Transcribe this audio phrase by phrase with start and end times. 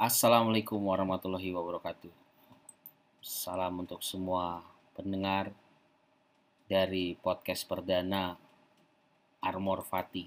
[0.00, 2.08] Assalamualaikum warahmatullahi wabarakatuh.
[3.20, 4.64] Salam untuk semua
[4.96, 5.52] pendengar
[6.64, 8.32] dari podcast perdana
[9.44, 10.24] Armor Fati.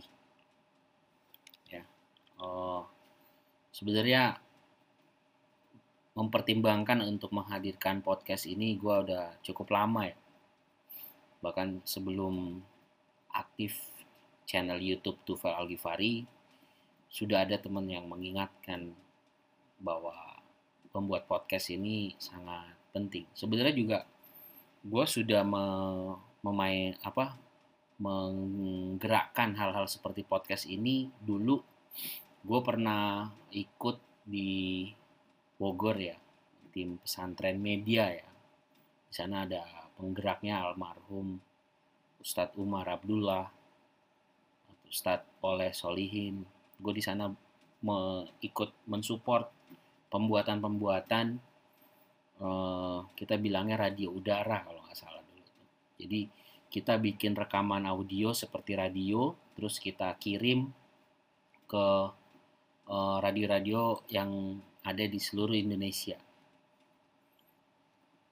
[1.73, 1.81] Ya,
[2.37, 2.85] oh,
[3.73, 4.37] sebenarnya
[6.13, 10.17] mempertimbangkan untuk menghadirkan podcast ini gue udah cukup lama ya.
[11.41, 12.61] Bahkan sebelum
[13.33, 13.73] aktif
[14.45, 16.29] channel YouTube Tufel Algifari,
[17.09, 18.93] sudah ada teman yang mengingatkan
[19.83, 20.15] bahwa
[20.95, 23.27] pembuat podcast ini sangat penting.
[23.35, 23.99] Sebenarnya juga
[24.83, 25.65] gue sudah me,
[26.39, 27.35] memain apa
[27.99, 31.11] menggerakkan hal-hal seperti podcast ini.
[31.19, 31.59] Dulu
[32.47, 34.87] gue pernah ikut di
[35.59, 36.15] Bogor ya
[36.71, 38.27] tim pesantren media ya.
[39.07, 39.61] Di sana ada
[39.99, 41.37] penggeraknya almarhum
[42.23, 43.51] Ustadz Umar Abdullah
[44.89, 46.41] Ustadz Oleh Solihin.
[46.81, 47.29] Gue di sana
[48.39, 49.51] ikut mensupport
[50.13, 51.41] pembuatan-pembuatan
[52.37, 55.43] uh, kita bilangnya radio udara kalau nggak salah dulu
[55.97, 56.29] jadi
[56.69, 60.73] kita bikin rekaman audio seperti radio terus kita kirim
[61.69, 61.87] ke
[62.85, 66.19] eh, radio-radio uh, yang ada di seluruh Indonesia.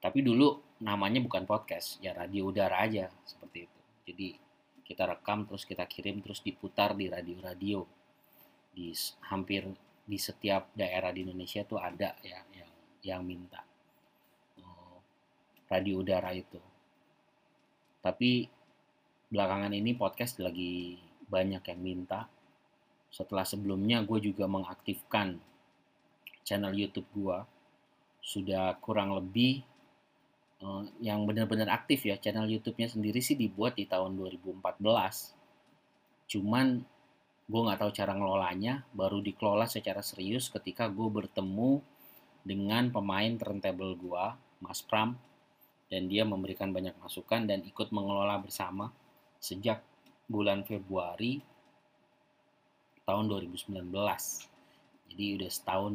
[0.02, 3.80] Tapi dulu namanya bukan podcast, ya radio udara aja seperti itu.
[4.10, 4.28] Jadi
[4.82, 7.86] kita rekam terus kita kirim terus diputar di radio-radio
[8.74, 8.90] di
[9.30, 9.70] hampir
[10.02, 12.70] di setiap daerah di Indonesia tuh ada ya yang
[13.02, 13.62] yang minta
[14.62, 14.98] oh,
[15.70, 16.58] radio udara itu.
[18.02, 18.50] Tapi
[19.30, 20.98] belakangan ini podcast lagi
[21.30, 22.26] banyak yang minta.
[23.12, 25.38] Setelah sebelumnya gue juga mengaktifkan
[26.42, 27.46] channel YouTube gua
[28.22, 29.62] sudah kurang lebih
[30.62, 34.62] uh, yang benar-benar aktif ya channel YouTube-nya sendiri sih dibuat di tahun 2014
[36.30, 36.86] cuman
[37.46, 41.82] gue nggak tahu cara ngelolanya baru dikelola secara serius ketika gue bertemu
[42.42, 44.24] dengan pemain turntable gue
[44.62, 45.14] Mas Pram
[45.90, 48.88] dan dia memberikan banyak masukan dan ikut mengelola bersama
[49.42, 49.82] sejak
[50.30, 51.42] bulan Februari
[53.04, 53.90] tahun 2019
[55.12, 55.94] jadi udah setahun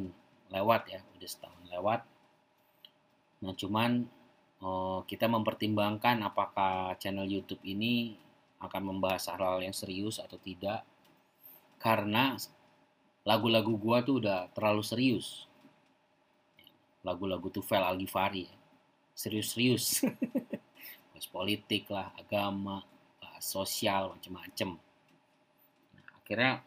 [0.54, 2.02] lewat ya udah setahun lewat.
[3.42, 4.06] Nah cuman
[4.62, 8.14] oh, kita mempertimbangkan apakah channel YouTube ini
[8.62, 10.82] akan membahas hal-hal yang serius atau tidak
[11.78, 12.38] karena
[13.28, 15.46] lagu-lagu gua tuh udah terlalu serius
[17.06, 18.56] lagu-lagu Tufel Algifari ya.
[19.16, 20.04] serius-serius
[21.14, 22.84] bahas politik lah agama
[23.22, 24.76] bahas sosial macem-macem
[25.96, 26.62] nah, akhirnya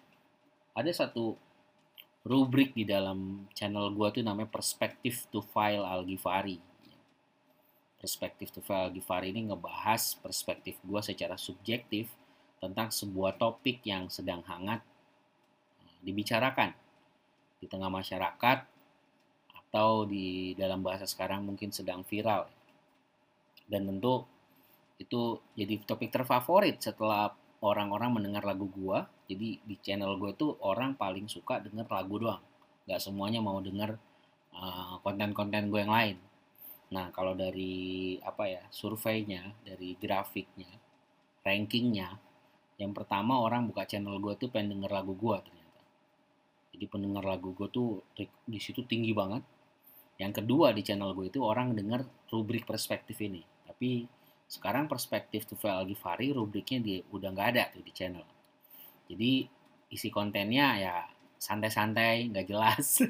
[0.73, 1.37] ada satu
[2.25, 6.61] rubrik di dalam channel gue tuh namanya Perspektif to File Al-Ghifari.
[8.01, 12.13] Perspektif to File Al-Ghifari ini ngebahas perspektif gue secara subjektif
[12.61, 14.85] tentang sebuah topik yang sedang hangat
[16.01, 16.73] dibicarakan
[17.61, 18.59] di tengah masyarakat
[19.51, 22.49] atau di dalam bahasa sekarang mungkin sedang viral.
[23.71, 24.27] Dan tentu
[24.99, 27.31] itu jadi topik terfavorit setelah
[27.63, 29.07] orang-orang mendengar lagu gua.
[29.31, 32.43] Jadi di channel gue tuh orang paling suka denger lagu doang.
[32.91, 33.95] Nggak semuanya mau denger
[34.59, 36.19] uh, konten-konten gue yang lain.
[36.91, 40.91] Nah kalau dari apa ya surveinya dari grafiknya
[41.41, 42.09] rankingnya
[42.81, 45.39] yang pertama orang buka channel gue tuh pengen denger lagu gue
[46.81, 48.01] jadi pendengar lagu gue tuh
[48.49, 49.45] di situ tinggi banget
[50.17, 54.09] yang kedua di channel gue itu orang denger rubrik perspektif ini tapi
[54.51, 58.27] sekarang perspektif Tufel Al-Ghifari rubriknya di, udah nggak ada tuh di channel.
[59.07, 59.47] Jadi
[59.95, 60.95] isi kontennya ya
[61.39, 63.07] santai-santai, nggak jelas.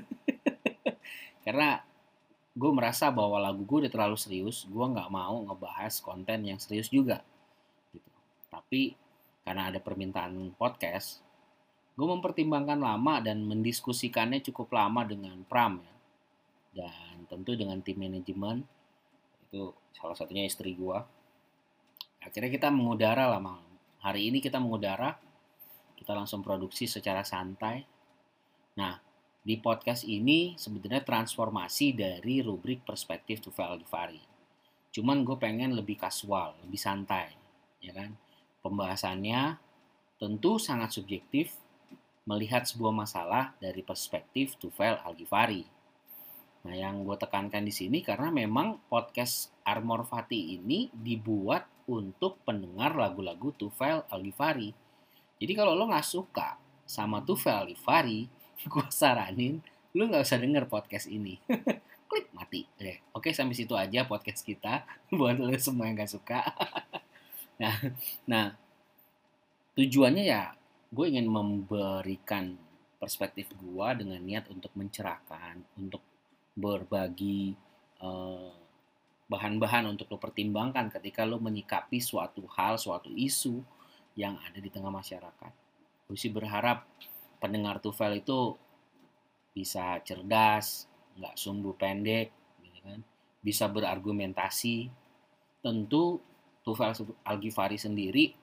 [1.48, 1.80] Karena
[2.52, 6.92] gue merasa bahwa lagu gue udah terlalu serius, gue nggak mau ngebahas konten yang serius
[6.92, 7.24] juga.
[7.88, 8.10] Gitu.
[8.52, 8.92] Tapi
[9.40, 11.24] karena ada permintaan podcast,
[12.00, 15.92] gue mempertimbangkan lama dan mendiskusikannya cukup lama dengan Pram ya.
[16.72, 18.64] Dan tentu dengan tim manajemen,
[19.50, 20.98] itu salah satunya istri gue
[22.22, 23.66] akhirnya kita mengudara lah malam
[23.98, 25.18] hari ini kita mengudara
[25.98, 27.84] kita langsung produksi secara santai.
[28.78, 28.96] Nah
[29.42, 34.22] di podcast ini sebenarnya transformasi dari rubrik perspektif to Ghifari
[34.90, 37.34] cuman gue pengen lebih kasual lebih santai
[37.82, 38.14] ya kan?
[38.60, 39.56] Pembahasannya
[40.20, 41.56] tentu sangat subjektif
[42.30, 45.66] melihat sebuah masalah dari perspektif Tufel Al-Ghifari.
[46.60, 52.94] Nah, yang gue tekankan di sini karena memang podcast Armor Fati ini dibuat untuk pendengar
[52.94, 54.70] lagu-lagu Tufel Alifari.
[55.40, 58.28] Jadi kalau lo nggak suka sama Tufel Alifari,
[58.72, 59.58] gue saranin
[59.96, 61.40] lo nggak usah denger podcast ini.
[62.10, 63.00] Klik mati deh.
[63.16, 64.84] Oke sampai situ aja podcast kita
[65.16, 66.44] buat lo semua yang nggak suka.
[67.56, 67.74] nah,
[68.28, 68.46] nah
[69.80, 70.59] tujuannya ya
[70.90, 72.58] gue ingin memberikan
[73.00, 76.04] perspektif gua dengan niat untuk mencerahkan, untuk
[76.52, 77.56] berbagi
[78.02, 78.52] eh,
[79.30, 83.62] bahan-bahan untuk lo pertimbangkan ketika lo menyikapi suatu hal, suatu isu
[84.18, 85.52] yang ada di tengah masyarakat.
[86.10, 86.84] Gue sih berharap
[87.38, 88.58] pendengar Tufel itu
[89.54, 93.00] bisa cerdas, nggak sumbu pendek, gitu kan?
[93.40, 94.90] bisa berargumentasi.
[95.62, 96.18] Tentu
[96.66, 96.92] Tufel
[97.24, 98.34] Al-Ghifari sendiri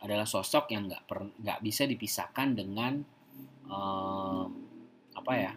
[0.00, 1.04] adalah sosok yang nggak
[1.44, 3.04] nggak bisa dipisahkan dengan
[3.68, 4.44] uh,
[5.12, 5.52] apa ya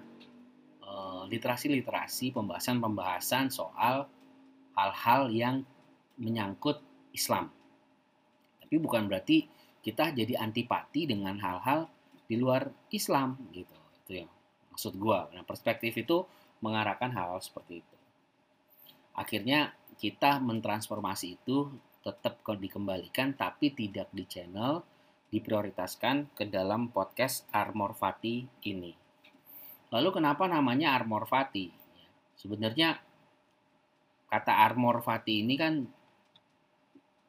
[0.84, 4.08] uh, literasi-literasi pembahasan-pembahasan soal
[4.76, 5.56] hal-hal yang
[6.20, 6.84] menyangkut
[7.16, 7.50] Islam.
[8.60, 9.48] Tapi bukan berarti
[9.84, 11.88] kita jadi antipati dengan hal-hal
[12.28, 13.76] di luar Islam gitu.
[14.04, 14.28] Itu ya
[14.74, 15.30] maksud gua.
[15.32, 16.26] Nah, perspektif itu
[16.64, 17.96] mengarahkan hal, hal seperti itu.
[19.14, 21.70] Akhirnya kita mentransformasi itu
[22.04, 24.84] tetap dikembalikan tapi tidak di channel
[25.32, 28.94] diprioritaskan ke dalam podcast Armor Fati ini.
[29.90, 31.72] Lalu kenapa namanya Armor Fati?
[32.38, 33.00] Sebenarnya
[34.34, 35.86] kata armor fati ini kan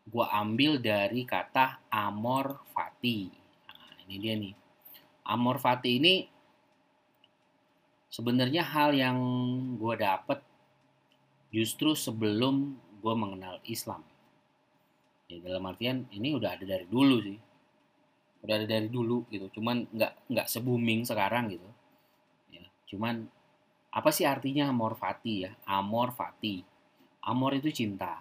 [0.08, 3.28] gue ambil dari kata amor fati.
[3.68, 4.54] Nah, ini dia nih.
[5.28, 6.14] Amor fati ini
[8.08, 9.18] sebenarnya hal yang
[9.76, 10.40] gue dapet
[11.52, 14.00] justru sebelum gue mengenal Islam.
[15.28, 17.38] Ya dalam artian ini udah ada dari dulu sih.
[18.44, 19.48] Udah ada dari dulu gitu.
[19.60, 21.68] Cuman nggak nggak se booming sekarang gitu.
[22.52, 23.24] Ya, cuman
[23.94, 25.52] apa sih artinya amor fati ya?
[25.64, 26.74] Amor fati
[27.24, 28.20] Amor itu cinta.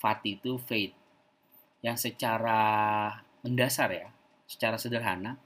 [0.00, 0.96] Fati itu faith.
[1.84, 2.60] Yang secara
[3.44, 4.08] mendasar ya,
[4.48, 5.36] secara sederhana,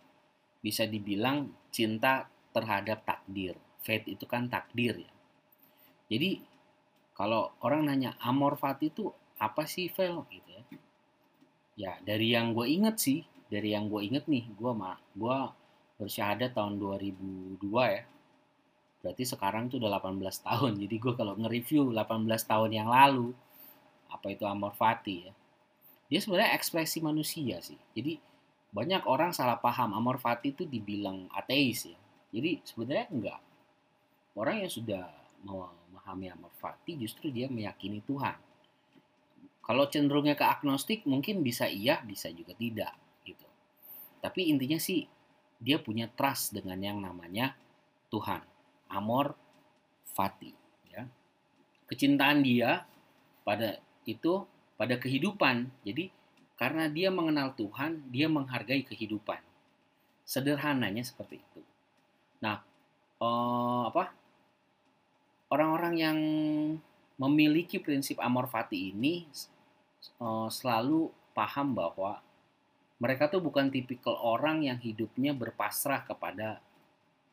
[0.62, 3.58] bisa dibilang cinta terhadap takdir.
[3.82, 5.12] Faith itu kan takdir ya.
[6.06, 6.38] Jadi
[7.18, 10.22] kalau orang nanya amor fati itu apa sih Vel?
[10.30, 10.62] Gitu ya.
[11.74, 15.36] Ya dari yang gue inget sih, dari yang gue inget nih, gue mah gue
[15.98, 17.60] bersyahadat tahun 2002
[17.90, 18.04] ya.
[19.04, 20.72] Berarti sekarang tuh udah 18 tahun.
[20.82, 23.34] Jadi gue kalau nge-review 18 tahun yang lalu
[24.10, 25.34] apa itu amor fati ya
[26.08, 27.74] dia sebenarnya ekspresi manusia sih.
[27.96, 28.20] Jadi
[28.74, 31.98] banyak orang salah paham amor fati itu dibilang ateis ya.
[32.34, 33.40] Jadi sebenarnya enggak.
[34.38, 35.10] Orang yang sudah
[35.42, 38.38] memahami amor fati justru dia meyakini Tuhan
[39.64, 42.92] kalau cenderungnya ke agnostik mungkin bisa iya bisa juga tidak
[43.24, 43.48] gitu.
[44.20, 45.08] Tapi intinya sih
[45.56, 47.56] dia punya trust dengan yang namanya
[48.12, 48.44] Tuhan.
[48.92, 49.32] Amor
[50.12, 50.52] fati
[50.92, 51.08] ya.
[51.88, 52.84] Kecintaan dia
[53.40, 54.44] pada itu
[54.76, 55.72] pada kehidupan.
[55.80, 56.12] Jadi
[56.60, 59.40] karena dia mengenal Tuhan dia menghargai kehidupan.
[60.28, 61.60] Sederhananya seperti itu.
[62.44, 62.60] Nah
[63.24, 64.12] eh, apa?
[65.48, 66.18] Orang-orang yang
[67.16, 69.24] memiliki prinsip amor fati ini
[70.20, 72.22] eh, selalu paham bahwa
[73.02, 76.62] mereka tuh bukan tipikal orang yang hidupnya berpasrah kepada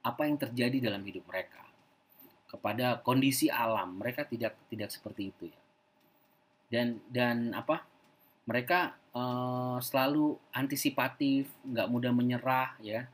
[0.01, 1.61] apa yang terjadi dalam hidup mereka.
[2.49, 5.61] Kepada kondisi alam mereka tidak tidak seperti itu ya.
[6.67, 7.85] Dan dan apa?
[8.49, 13.07] Mereka uh, selalu antisipatif nggak mudah menyerah ya.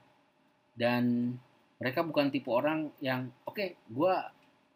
[0.74, 1.36] Dan
[1.77, 4.13] mereka bukan tipe orang yang oke okay, gue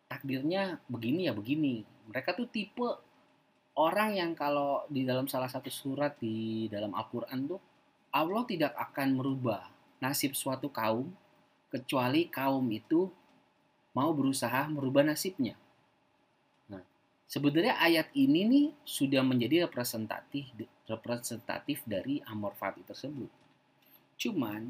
[0.06, 1.88] takdirnya begini ya begini.
[2.12, 3.11] Mereka tuh tipe
[3.78, 7.62] orang yang kalau di dalam salah satu surat di dalam Al-Quran tuh
[8.12, 9.72] Allah tidak akan merubah
[10.04, 11.08] nasib suatu kaum
[11.72, 13.08] kecuali kaum itu
[13.96, 15.56] mau berusaha merubah nasibnya.
[16.68, 16.84] Nah,
[17.28, 20.52] sebenarnya ayat ini nih sudah menjadi representatif
[20.88, 23.32] representatif dari amor fati tersebut.
[24.20, 24.68] Cuman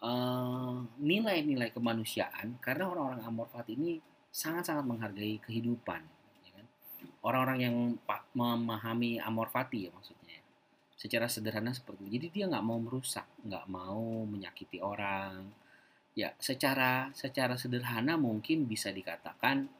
[0.00, 4.00] eh, nilai-nilai uh, kemanusiaan karena orang-orang amor fati ini
[4.32, 6.00] sangat-sangat menghargai kehidupan.
[7.20, 7.76] Orang-orang yang
[8.34, 10.38] memahami amor fati ya maksudnya.
[10.96, 12.12] Secara sederhana seperti itu.
[12.20, 15.48] Jadi dia nggak mau merusak, nggak mau menyakiti orang,
[16.14, 19.70] ya secara secara sederhana mungkin bisa dikatakan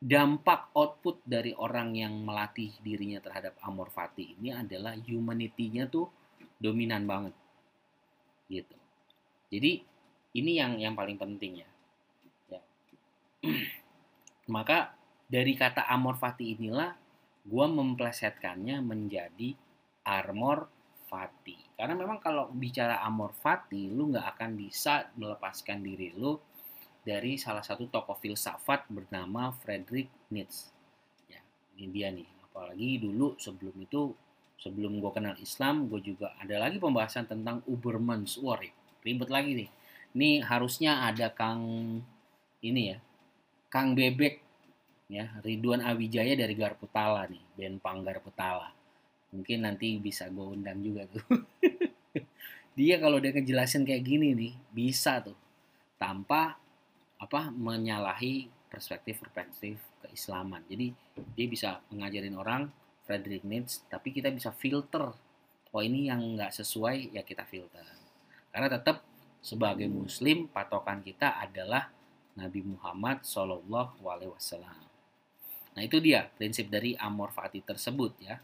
[0.00, 6.08] dampak output dari orang yang melatih dirinya terhadap amor fati ini adalah humanity-nya tuh
[6.56, 7.36] dominan banget
[8.48, 8.76] gitu
[9.52, 9.84] jadi
[10.30, 11.70] ini yang yang paling penting ya,
[12.48, 12.60] ya.
[14.54, 14.96] maka
[15.30, 16.90] dari kata amor fati inilah
[17.46, 19.54] gue memplesetkannya menjadi
[20.02, 20.66] armor
[21.06, 21.54] fati.
[21.78, 26.34] Karena memang kalau bicara amor fati, lu nggak akan bisa melepaskan diri lu
[27.00, 30.74] dari salah satu tokoh filsafat bernama Friedrich Nietzsche.
[31.30, 31.40] Ya,
[31.78, 32.28] ini dia nih.
[32.50, 34.12] Apalagi dulu sebelum itu,
[34.58, 38.42] sebelum gue kenal Islam, gue juga ada lagi pembahasan tentang Ubermensch.
[39.00, 39.70] ribet lagi nih.
[40.10, 41.62] Ini harusnya ada Kang
[42.60, 42.98] ini ya,
[43.72, 44.49] Kang Bebek
[45.10, 48.70] ya, Ridwan Awijaya dari Garputala nih, band Pang Garputala.
[49.34, 51.26] Mungkin nanti bisa gue undang juga tuh.
[52.78, 55.36] Dia kalau dia ngejelasin kayak gini nih bisa tuh.
[56.00, 56.56] Tanpa
[57.20, 60.64] apa menyalahi perspektif perspektif keislaman.
[60.64, 60.94] Jadi
[61.36, 62.62] dia bisa mengajarin orang
[63.04, 65.12] Frederick Nietzsche tapi kita bisa filter.
[65.70, 67.84] Oh ini yang nggak sesuai ya kita filter.
[68.48, 69.04] Karena tetap
[69.44, 71.90] sebagai muslim patokan kita adalah
[72.38, 74.89] Nabi Muhammad Shallallahu Alaihi Wasallam
[75.80, 78.36] nah itu dia prinsip dari amor fati tersebut ya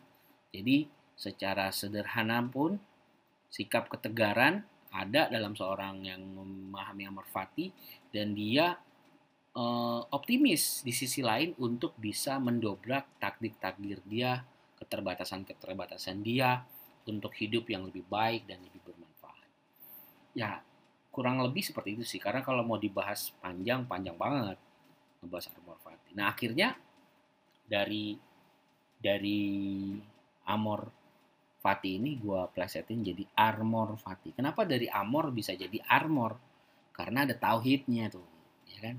[0.57, 2.81] jadi secara sederhana pun
[3.53, 7.69] sikap ketegaran ada dalam seorang yang memahami amor fati
[8.09, 8.81] dan dia
[9.57, 14.45] uh, optimis di sisi lain untuk bisa mendobrak takdir-takdir dia,
[14.77, 16.63] keterbatasan-keterbatasan dia
[17.09, 19.49] untuk hidup yang lebih baik dan lebih bermanfaat.
[20.37, 20.61] Ya,
[21.09, 22.21] kurang lebih seperti itu sih.
[22.21, 24.61] Karena kalau mau dibahas panjang, panjang banget
[25.25, 26.13] ngebahas amor fati.
[26.13, 26.77] Nah, akhirnya
[27.67, 28.15] dari
[28.97, 29.43] dari
[30.47, 30.81] amor
[31.61, 34.33] fati ini gue plesetin jadi armor fati.
[34.33, 36.39] Kenapa dari amor bisa jadi armor?
[36.95, 38.25] Karena ada tauhidnya tuh,
[38.71, 38.97] ya kan?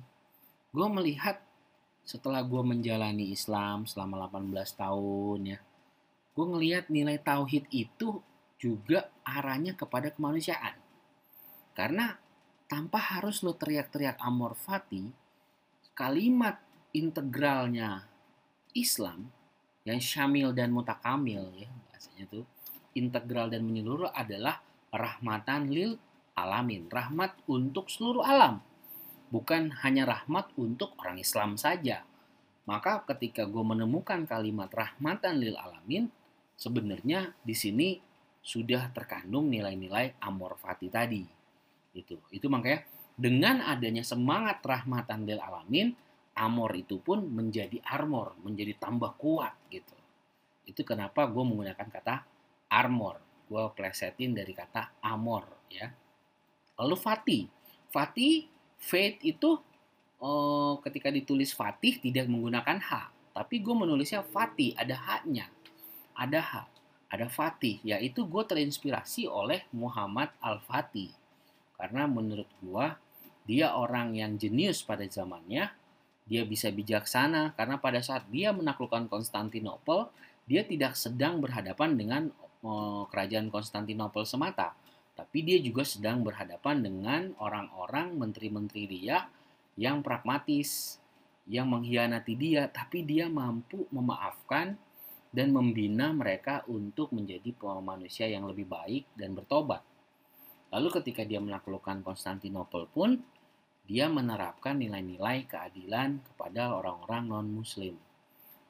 [0.78, 1.42] gue melihat
[2.06, 5.60] setelah gue menjalani Islam selama 18 tahun ya
[6.38, 8.22] gue ngelihat nilai tauhid itu
[8.62, 10.78] juga arahnya kepada kemanusiaan
[11.74, 12.14] karena
[12.70, 15.10] tanpa harus lo teriak-teriak amor fati
[15.98, 16.62] kalimat
[16.94, 18.06] integralnya
[18.78, 19.28] Islam
[19.84, 22.46] yang syamil dan mutakamil ya bahasanya tuh
[22.94, 24.62] integral dan menyeluruh adalah
[24.94, 25.98] rahmatan lil
[26.38, 28.62] alamin rahmat untuk seluruh alam
[29.28, 32.04] bukan hanya rahmat untuk orang Islam saja.
[32.68, 36.12] Maka ketika gue menemukan kalimat rahmatan lil alamin,
[36.60, 37.90] sebenarnya di sini
[38.44, 41.24] sudah terkandung nilai-nilai amor fati tadi.
[41.96, 42.84] Itu, itu makanya
[43.16, 45.96] dengan adanya semangat rahmatan lil alamin,
[46.38, 49.98] amor itu pun menjadi armor, menjadi tambah kuat gitu.
[50.70, 52.16] Itu kenapa gue menggunakan kata
[52.70, 53.18] armor.
[53.50, 55.90] Gue plesetin dari kata amor ya.
[56.78, 57.40] Lalu fati.
[57.90, 58.46] Fati
[58.78, 59.58] Faith itu
[60.22, 62.92] oh, ketika ditulis Fatih tidak menggunakan H,
[63.34, 65.50] tapi gue menulisnya Fatih, ada H-nya.
[66.18, 66.54] Ada H,
[67.14, 71.14] ada Fatih, yaitu gue terinspirasi oleh Muhammad Al-Fatih.
[71.78, 72.88] Karena menurut gue,
[73.46, 75.70] dia orang yang jenius pada zamannya,
[76.28, 80.12] dia bisa bijaksana karena pada saat dia menaklukkan Konstantinopel,
[80.48, 82.22] dia tidak sedang berhadapan dengan
[82.64, 84.76] oh, kerajaan Konstantinopel semata,
[85.16, 89.26] tapi dia juga sedang berhadapan dengan orang-orang menteri-menteri dia
[89.80, 91.00] yang pragmatis,
[91.48, 94.76] yang mengkhianati dia, tapi dia mampu memaafkan
[95.32, 99.84] dan membina mereka untuk menjadi manusia yang lebih baik dan bertobat.
[100.72, 103.24] Lalu ketika dia menaklukkan Konstantinopel pun,
[103.88, 107.96] dia menerapkan nilai-nilai keadilan kepada orang-orang non-muslim.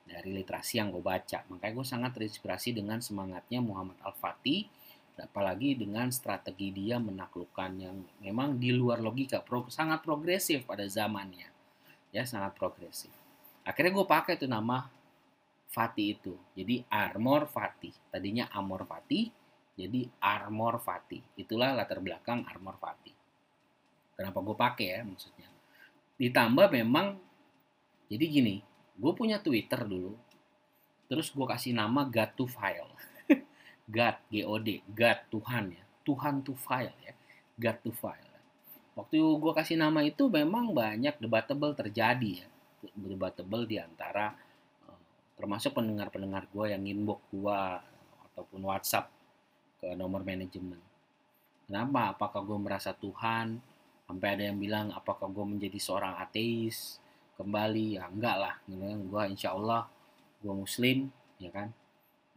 [0.08, 1.44] Dari literasi yang gue baca.
[1.52, 4.70] Makanya gue sangat terinspirasi dengan semangatnya Muhammad Al-Fatih
[5.18, 11.50] apalagi dengan strategi dia menaklukkan yang memang di luar logika pro, sangat progresif pada zamannya
[12.14, 13.10] ya sangat progresif
[13.66, 14.86] akhirnya gue pakai itu nama
[15.68, 19.34] Fatih itu jadi Armor Fatih tadinya Amor Fatih
[19.74, 23.17] jadi Armor Fatih itulah latar belakang Armor Fatih
[24.18, 25.48] kenapa gue pakai ya maksudnya
[26.18, 27.22] ditambah memang
[28.10, 28.56] jadi gini
[28.98, 30.18] gue punya Twitter dulu
[31.08, 32.92] terus gue kasih nama God to File
[33.88, 35.84] God, G-O-D, God, Tuhan ya.
[36.04, 37.16] Tuhan to file ya.
[37.56, 38.36] God to file.
[39.00, 42.48] Waktu gue kasih nama itu memang banyak debatable terjadi ya.
[42.96, 44.36] Debatable di antara
[44.88, 45.02] eh,
[45.40, 47.60] termasuk pendengar-pendengar gue yang inbox gue
[48.32, 49.08] ataupun WhatsApp
[49.80, 50.80] ke nomor manajemen.
[51.68, 52.16] Kenapa?
[52.16, 53.60] Apakah gue merasa Tuhan?
[54.08, 57.04] Sampai ada yang bilang, apakah gue menjadi seorang ateis?
[57.36, 58.56] Kembali, ya enggak lah.
[59.04, 59.86] Gue insya Allah,
[60.40, 61.70] gue muslim, ya kan?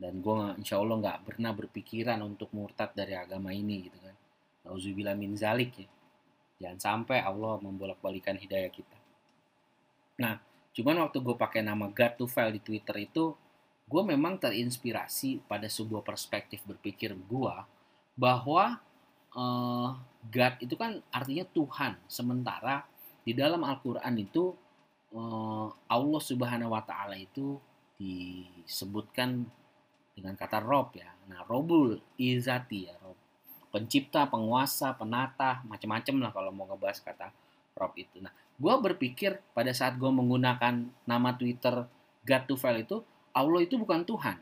[0.01, 4.17] dan gue insya Allah nggak pernah berpikiran untuk murtad dari agama ini gitu kan
[4.65, 5.89] Nauzubillah min zalik ya
[6.57, 8.97] jangan sampai Allah membolak-balikan hidayah kita
[10.17, 10.41] nah
[10.73, 13.37] cuman waktu gue pakai nama God to File di Twitter itu
[13.85, 17.55] gue memang terinspirasi pada sebuah perspektif berpikir gue
[18.17, 18.81] bahwa
[19.35, 19.95] uh,
[20.31, 22.85] God itu kan artinya Tuhan sementara
[23.25, 24.55] di dalam Al-Quran itu
[25.15, 27.59] uh, Allah Subhanahu Wa Taala itu
[28.01, 29.45] disebutkan
[30.17, 31.09] dengan kata Rob ya.
[31.29, 33.17] Nah, Robul Izati ya, Rob.
[33.71, 37.31] Pencipta, penguasa, penata, macam-macam lah kalau mau ngebahas kata
[37.77, 38.19] Rob itu.
[38.19, 41.87] Nah, gue berpikir pada saat gue menggunakan nama Twitter
[42.27, 44.37] God to File itu, Allah itu bukan Tuhan.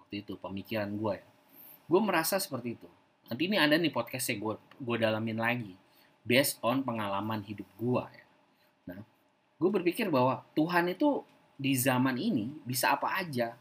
[0.00, 1.26] Waktu itu pemikiran gue ya.
[1.84, 2.88] Gue merasa seperti itu.
[3.30, 5.74] Nanti ini ada nih podcastnya gue gue dalamin lagi,
[6.26, 8.24] based on pengalaman hidup gue ya.
[8.92, 9.00] Nah,
[9.60, 13.54] gue berpikir bahwa Tuhan itu di zaman ini bisa apa aja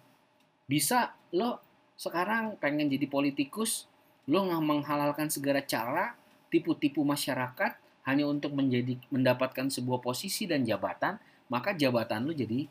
[0.65, 1.62] bisa lo
[1.93, 3.86] sekarang pengen jadi politikus
[4.24, 6.15] Lo nggak menghalalkan segala cara,
[6.48, 7.75] tipu-tipu masyarakat
[8.08, 11.20] hanya untuk menjadi mendapatkan sebuah posisi dan jabatan,
[11.51, 12.67] maka jabatan lo jadi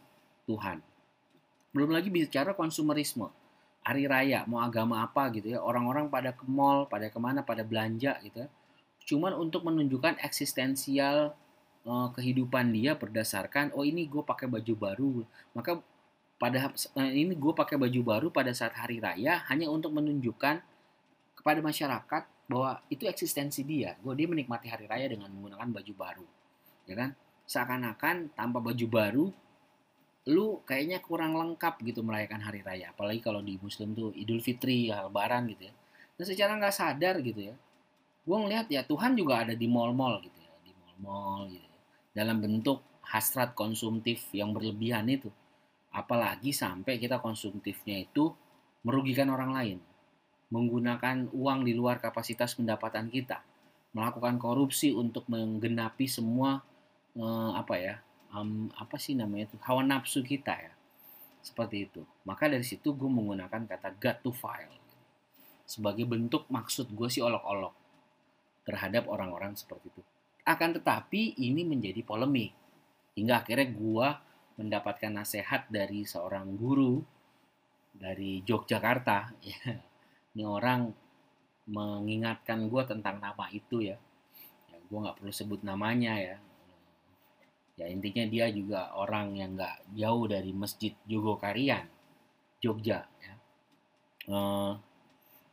[0.49, 0.81] Tuhan.
[1.77, 3.29] Belum lagi bicara konsumerisme.
[3.83, 5.59] Hari raya, mau agama apa gitu ya.
[5.59, 8.49] Orang-orang pada ke mall, pada ke mana, pada belanja gitu ya.
[9.03, 11.35] Cuman untuk menunjukkan eksistensial
[11.83, 15.13] uh, kehidupan dia berdasarkan, oh ini gue pakai baju baru.
[15.59, 15.83] Maka
[16.39, 20.63] pada uh, ini gue pakai baju baru pada saat hari raya hanya untuk menunjukkan
[21.35, 23.99] kepada masyarakat bahwa itu eksistensi dia.
[23.99, 26.27] Gue dia menikmati hari raya dengan menggunakan baju baru,
[26.87, 27.11] ya kan?
[27.51, 29.25] Seakan-akan tanpa baju baru,
[30.31, 32.95] lu kayaknya kurang lengkap gitu merayakan hari raya.
[32.95, 35.75] Apalagi kalau di Muslim tuh Idul Fitri, Lebaran gitu ya.
[36.15, 37.55] Dan secara nggak sadar gitu ya,
[38.23, 41.81] gue ngelihat ya Tuhan juga ada di mall-mall gitu ya, di mall-mall gitu ya.
[42.13, 45.33] Dalam bentuk hasrat konsumtif yang berlebihan itu.
[45.93, 48.33] Apalagi sampai kita konsumtifnya itu
[48.87, 49.79] merugikan orang lain
[50.53, 53.41] menggunakan uang di luar kapasitas pendapatan kita,
[53.97, 56.61] melakukan korupsi untuk menggenapi semua
[57.17, 57.95] eh, apa ya,
[58.33, 60.73] um, apa sih namanya itu hawa nafsu kita ya,
[61.45, 62.03] seperti itu.
[62.25, 64.73] Maka dari situ gue menggunakan kata got to file.
[65.69, 67.73] Sebagai bentuk maksud gue sih olok-olok
[68.67, 70.03] terhadap orang-orang seperti itu.
[70.43, 72.51] Akan tetapi ini menjadi polemik.
[73.15, 74.09] Hingga akhirnya gue
[74.59, 77.01] mendapatkan nasihat dari seorang guru
[77.93, 79.37] dari Yogyakarta.
[79.45, 79.81] Ya
[80.33, 80.89] ini orang
[81.69, 83.95] mengingatkan gue tentang nama itu ya,
[84.67, 86.37] ya gue nggak perlu sebut namanya ya
[87.83, 91.83] ya intinya dia juga orang yang nggak jauh dari masjid Jogokarian
[92.63, 93.35] Jogja ya.
[94.31, 94.79] Uh,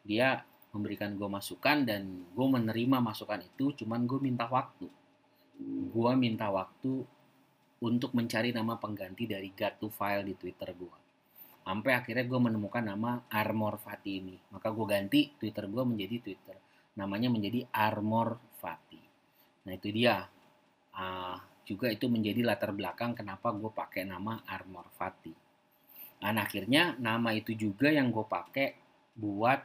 [0.05, 4.86] dia memberikan gue masukan dan gue menerima masukan itu cuman gue minta waktu.
[5.89, 7.01] Gue minta waktu
[7.81, 11.09] untuk mencari nama pengganti dari God to File di Twitter gue
[11.69, 16.57] sampai akhirnya gue menemukan nama Armor Fati ini maka gue ganti Twitter gue menjadi Twitter.
[16.98, 19.01] Namanya menjadi Armor Fati
[19.65, 20.25] nah itu dia.
[20.89, 21.38] Uh,
[21.69, 25.50] juga itu menjadi latar belakang kenapa gue pakai nama Armor Fati
[26.20, 28.75] dan akhirnya nama itu juga yang gue pakai
[29.15, 29.63] buat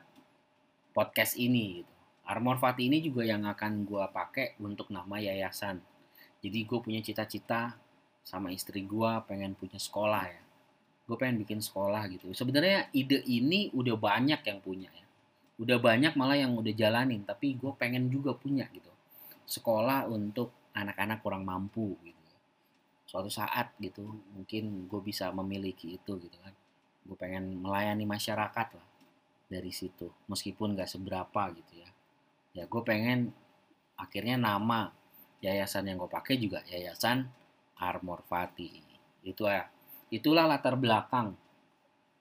[0.94, 1.92] podcast ini gitu.
[2.24, 5.82] Armor Fati ini juga yang akan gue pakai untuk nama yayasan.
[6.40, 7.74] Jadi gue punya cita-cita
[8.24, 10.42] sama istri gue pengen punya sekolah ya.
[11.04, 12.32] Gue pengen bikin sekolah gitu.
[12.32, 15.04] Sebenarnya ide ini udah banyak yang punya ya.
[15.60, 18.88] Udah banyak malah yang udah jalanin tapi gue pengen juga punya gitu.
[19.44, 22.34] Sekolah untuk anak-anak kurang mampu gitu.
[23.06, 26.54] Suatu saat gitu mungkin gue bisa memiliki itu gitu kan.
[27.06, 28.88] Gue pengen melayani masyarakat lah
[29.46, 31.90] dari situ meskipun gak seberapa gitu ya.
[32.54, 33.30] Ya gue pengen
[33.94, 34.90] akhirnya nama
[35.38, 37.30] yayasan yang gue pakai juga yayasan
[37.78, 38.82] Armor Fati.
[39.22, 39.70] Itu ya
[40.10, 41.38] itulah latar belakang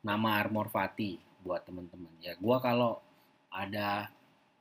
[0.05, 2.13] nama Armor Fati buat teman-teman.
[2.21, 3.01] Ya gue kalau
[3.49, 4.13] ada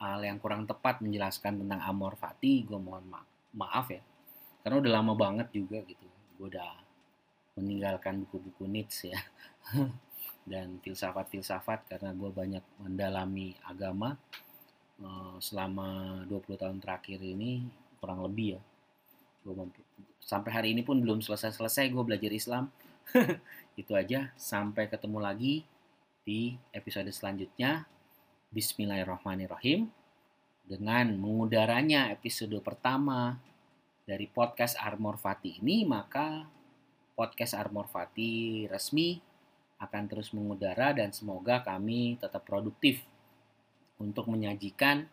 [0.02, 3.22] hal yang kurang tepat menjelaskan tentang Armor Fati gue mohon ma
[3.52, 4.02] maaf ya
[4.62, 6.06] karena udah lama banget juga gitu
[6.38, 6.72] gue udah
[7.60, 9.20] meninggalkan buku-buku Nietzsche ya
[10.50, 14.16] dan filsafat-filsafat karena gue banyak mendalami agama
[14.98, 17.68] eh, selama 20 tahun terakhir ini
[18.00, 18.60] kurang lebih ya
[19.42, 19.54] gue
[20.22, 22.70] sampai hari ini pun belum selesai-selesai gue belajar Islam
[23.80, 24.30] itu aja.
[24.38, 25.54] Sampai ketemu lagi
[26.22, 27.86] di episode selanjutnya.
[28.52, 30.01] Bismillahirrahmanirrahim.
[30.62, 33.36] Dengan mengudaranya episode pertama
[34.06, 36.46] dari podcast Armor Fati ini, maka
[37.18, 39.18] podcast Armor Fati resmi
[39.82, 43.02] akan terus mengudara dan semoga kami tetap produktif
[43.98, 45.10] untuk menyajikan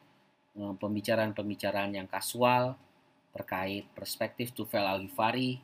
[0.54, 2.78] eh, pembicaraan-pembicaraan yang kasual
[3.34, 5.62] terkait perspektif Tufel Al-Ghifari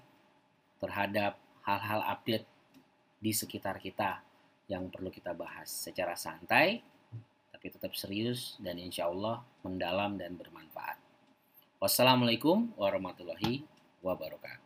[0.81, 2.45] terhadap hal-hal update
[3.17, 4.21] di sekitar kita
[4.69, 6.81] yang perlu kita bahas secara santai,
[7.65, 11.01] tapi tetap serius dan insya Allah mendalam dan bermanfaat.
[11.81, 13.65] Wassalamualaikum warahmatullahi
[14.05, 14.64] wabarakatuh.